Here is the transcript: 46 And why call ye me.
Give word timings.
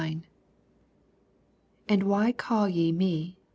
46 0.01 0.27
And 1.87 2.03
why 2.09 2.31
call 2.31 2.67
ye 2.67 2.91
me. 2.91 3.37